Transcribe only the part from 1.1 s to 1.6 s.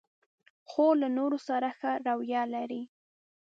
نورو